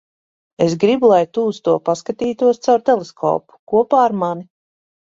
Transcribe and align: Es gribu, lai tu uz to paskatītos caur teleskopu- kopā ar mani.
Es 0.67 0.75
gribu, 0.83 1.11
lai 1.11 1.19
tu 1.39 1.43
uz 1.51 1.59
to 1.69 1.75
paskatītos 1.91 2.65
caur 2.69 2.85
teleskopu- 2.93 3.63
kopā 3.75 4.05
ar 4.09 4.23
mani. 4.25 4.53